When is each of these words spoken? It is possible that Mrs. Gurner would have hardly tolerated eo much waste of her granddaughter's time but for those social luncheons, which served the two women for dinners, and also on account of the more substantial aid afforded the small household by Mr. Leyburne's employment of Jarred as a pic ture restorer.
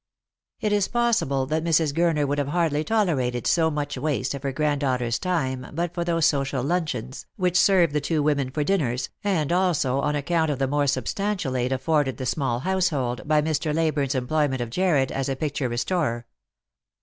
It 0.59 0.73
is 0.73 0.87
possible 0.87 1.45
that 1.45 1.63
Mrs. 1.63 1.93
Gurner 1.93 2.27
would 2.27 2.39
have 2.39 2.47
hardly 2.47 2.83
tolerated 2.83 3.47
eo 3.55 3.69
much 3.69 3.99
waste 3.99 4.33
of 4.33 4.41
her 4.41 4.51
granddaughter's 4.51 5.19
time 5.19 5.67
but 5.73 5.93
for 5.93 6.03
those 6.03 6.25
social 6.25 6.63
luncheons, 6.63 7.27
which 7.35 7.55
served 7.55 7.93
the 7.93 8.01
two 8.01 8.23
women 8.23 8.49
for 8.49 8.63
dinners, 8.63 9.09
and 9.23 9.51
also 9.51 9.99
on 9.99 10.15
account 10.15 10.49
of 10.49 10.57
the 10.57 10.65
more 10.67 10.87
substantial 10.87 11.55
aid 11.55 11.71
afforded 11.71 12.17
the 12.17 12.25
small 12.25 12.61
household 12.61 13.27
by 13.27 13.43
Mr. 13.43 13.75
Leyburne's 13.75 14.15
employment 14.15 14.59
of 14.59 14.71
Jarred 14.71 15.11
as 15.11 15.29
a 15.29 15.35
pic 15.35 15.53
ture 15.53 15.69
restorer. 15.69 16.25